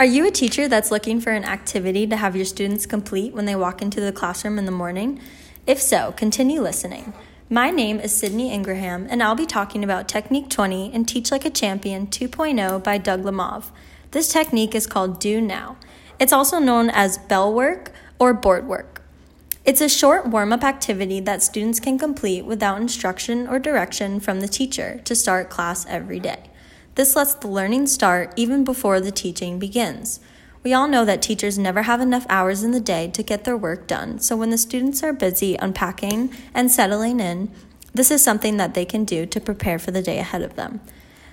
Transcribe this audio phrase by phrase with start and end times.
[0.00, 3.44] Are you a teacher that's looking for an activity to have your students complete when
[3.44, 5.20] they walk into the classroom in the morning?
[5.66, 7.12] If so, continue listening.
[7.50, 11.44] My name is Sydney Ingraham, and I'll be talking about Technique 20 and Teach Like
[11.44, 13.72] a Champion 2.0 by Doug Lemov.
[14.12, 15.76] This technique is called Do Now.
[16.18, 19.02] It's also known as bell work or board work.
[19.66, 24.40] It's a short warm up activity that students can complete without instruction or direction from
[24.40, 26.49] the teacher to start class every day.
[27.00, 30.20] This lets the learning start even before the teaching begins.
[30.62, 33.56] We all know that teachers never have enough hours in the day to get their
[33.56, 37.50] work done, so when the students are busy unpacking and settling in,
[37.94, 40.82] this is something that they can do to prepare for the day ahead of them.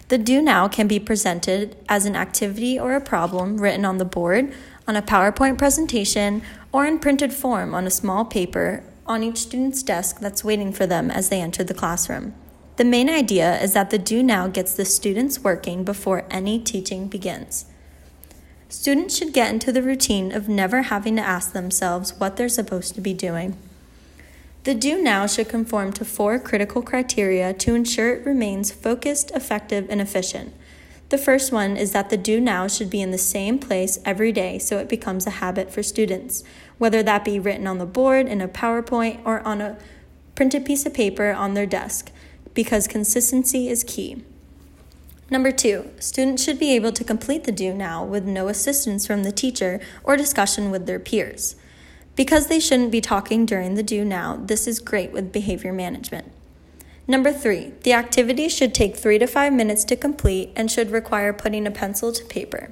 [0.08, 4.06] The do now can be presented as an activity or a problem written on the
[4.06, 4.54] board,
[4.88, 9.84] on a PowerPoint presentation, or in printed form on a small paper on each student's
[9.84, 12.34] desk that's waiting for them as they enter the classroom.
[12.78, 17.08] The main idea is that the do now gets the students working before any teaching
[17.08, 17.66] begins.
[18.70, 22.94] Students should get into the routine of never having to ask themselves what they're supposed
[22.94, 23.58] to be doing.
[24.64, 29.88] The do now should conform to four critical criteria to ensure it remains focused, effective,
[29.90, 30.54] and efficient.
[31.10, 34.32] The first one is that the do now should be in the same place every
[34.32, 36.44] day so it becomes a habit for students,
[36.78, 39.80] whether that be written on the board, in a PowerPoint, or on a
[40.36, 42.12] printed piece of paper on their desk
[42.58, 44.24] because consistency is key.
[45.30, 49.22] Number two, students should be able to complete the do now with no assistance from
[49.22, 51.56] the teacher or discussion with their peers.
[52.16, 56.32] Because they shouldn't be talking during the do now, this is great with behavior management.
[57.08, 61.34] Number three, the activity should take three to five minutes to complete and should require
[61.34, 62.72] putting a pencil to paper.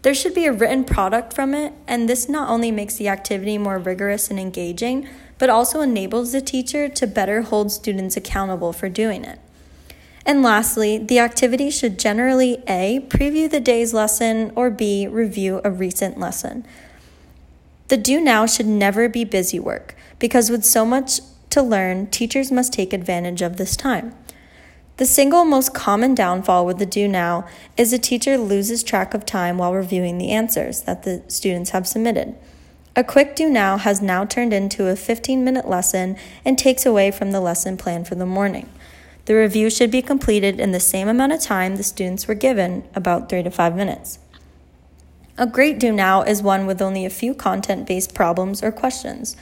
[0.00, 3.58] There should be a written product from it, and this not only makes the activity
[3.58, 5.06] more rigorous and engaging,
[5.38, 9.38] but also enables the teacher to better hold students accountable for doing it.
[10.26, 15.70] And lastly, the activity should generally A, preview the day's lesson, or B, review a
[15.70, 16.66] recent lesson.
[17.86, 22.52] The do now should never be busy work, because with so much to learn, teachers
[22.52, 24.14] must take advantage of this time.
[24.98, 27.46] The single most common downfall with the do now
[27.76, 31.86] is a teacher loses track of time while reviewing the answers that the students have
[31.86, 32.34] submitted.
[32.98, 37.12] A quick do now has now turned into a 15 minute lesson and takes away
[37.12, 38.68] from the lesson plan for the morning.
[39.26, 42.82] The review should be completed in the same amount of time the students were given,
[42.96, 44.18] about 3 to 5 minutes.
[45.36, 49.36] A great do now is one with only a few content based problems or questions.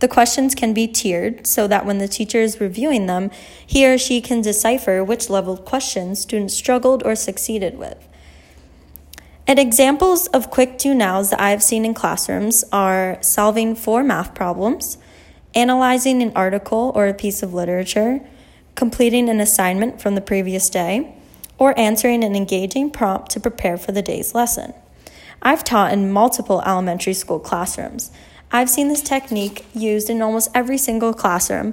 [0.00, 3.30] The questions can be tiered so that when the teacher is reviewing them,
[3.66, 8.07] he or she can decipher which level questions students struggled or succeeded with.
[9.48, 14.34] And examples of quick do nows that I've seen in classrooms are solving four math
[14.34, 14.98] problems,
[15.54, 18.20] analyzing an article or a piece of literature,
[18.74, 21.14] completing an assignment from the previous day,
[21.56, 24.74] or answering an engaging prompt to prepare for the day's lesson.
[25.40, 28.10] I've taught in multiple elementary school classrooms.
[28.52, 31.72] I've seen this technique used in almost every single classroom,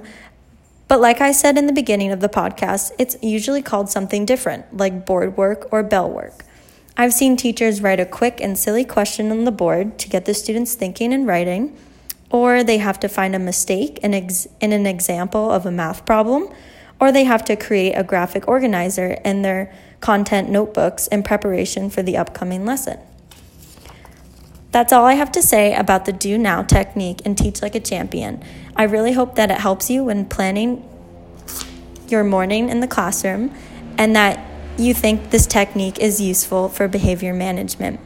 [0.88, 4.74] but like I said in the beginning of the podcast, it's usually called something different,
[4.74, 6.42] like board work or bell work.
[6.98, 10.32] I've seen teachers write a quick and silly question on the board to get the
[10.32, 11.76] students thinking and writing,
[12.30, 16.06] or they have to find a mistake in, ex- in an example of a math
[16.06, 16.48] problem,
[16.98, 22.02] or they have to create a graphic organizer in their content notebooks in preparation for
[22.02, 22.98] the upcoming lesson.
[24.72, 27.80] That's all I have to say about the do now technique and teach like a
[27.80, 28.42] champion.
[28.74, 30.86] I really hope that it helps you when planning
[32.08, 33.54] your morning in the classroom
[33.98, 38.00] and that you think this technique is useful for behavior management.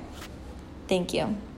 [0.89, 1.37] Thank you.